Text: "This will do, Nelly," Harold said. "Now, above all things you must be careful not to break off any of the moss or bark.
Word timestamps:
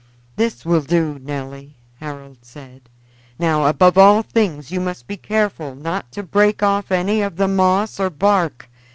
"This 0.35 0.65
will 0.65 0.81
do, 0.81 1.19
Nelly," 1.19 1.75
Harold 1.99 2.39
said. 2.41 2.89
"Now, 3.37 3.67
above 3.67 3.99
all 3.99 4.23
things 4.23 4.71
you 4.71 4.81
must 4.81 5.05
be 5.05 5.15
careful 5.15 5.75
not 5.75 6.11
to 6.13 6.23
break 6.23 6.63
off 6.63 6.91
any 6.91 7.21
of 7.21 7.35
the 7.35 7.47
moss 7.47 7.99
or 7.99 8.09
bark. 8.09 8.67